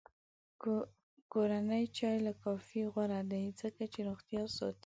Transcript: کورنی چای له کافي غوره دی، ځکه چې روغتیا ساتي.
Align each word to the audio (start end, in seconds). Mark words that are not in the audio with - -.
کورنی 1.33 1.83
چای 1.97 2.17
له 2.27 2.33
کافي 2.43 2.81
غوره 2.93 3.21
دی، 3.31 3.45
ځکه 3.61 3.83
چې 3.93 3.99
روغتیا 4.09 4.43
ساتي. 4.57 4.79